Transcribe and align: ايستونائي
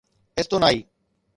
ايستونائي 0.37 0.87